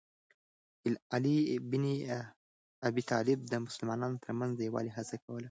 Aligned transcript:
علي 1.15 1.37
بن 1.71 1.83
ابي 2.87 3.01
طالب 3.11 3.39
د 3.51 3.53
مسلمانانو 3.65 4.21
ترمنځ 4.23 4.51
د 4.55 4.59
یووالي 4.67 4.91
هڅه 4.97 5.15
کوله. 5.23 5.39